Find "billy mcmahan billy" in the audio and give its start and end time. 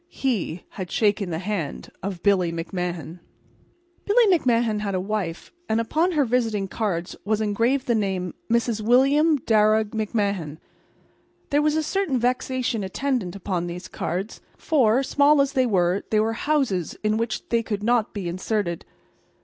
2.23-4.25